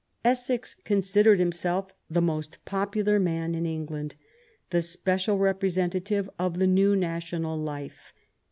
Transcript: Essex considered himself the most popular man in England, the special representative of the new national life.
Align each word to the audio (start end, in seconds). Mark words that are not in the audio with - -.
Essex 0.25 0.73
considered 0.83 1.37
himself 1.37 1.91
the 2.09 2.23
most 2.23 2.57
popular 2.65 3.19
man 3.19 3.53
in 3.53 3.67
England, 3.67 4.15
the 4.71 4.81
special 4.81 5.37
representative 5.37 6.27
of 6.39 6.57
the 6.57 6.65
new 6.65 6.95
national 6.95 7.55
life. 7.55 8.11